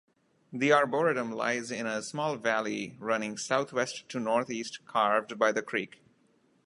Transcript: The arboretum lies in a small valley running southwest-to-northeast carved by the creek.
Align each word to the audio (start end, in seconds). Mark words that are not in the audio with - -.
The 0.51 0.73
arboretum 0.73 1.31
lies 1.31 1.69
in 1.69 1.85
a 1.85 2.01
small 2.01 2.35
valley 2.35 2.95
running 2.99 3.37
southwest-to-northeast 3.37 4.79
carved 4.87 5.37
by 5.37 5.51
the 5.51 5.61
creek. 5.61 6.01